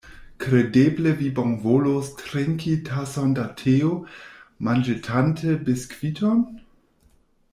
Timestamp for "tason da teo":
2.87-3.93